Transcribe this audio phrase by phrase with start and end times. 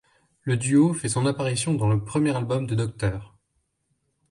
[0.41, 3.35] Le duo fait son apparition dans le premier album de Dr.